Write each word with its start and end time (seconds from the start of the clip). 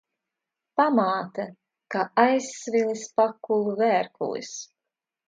Pamāte 0.79 1.43
kā 1.95 2.05
aizsvilis 2.23 3.05
pakulu 3.21 3.77
vērkulis. 3.83 4.51